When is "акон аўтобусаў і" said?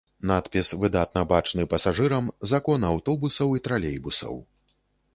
2.61-3.65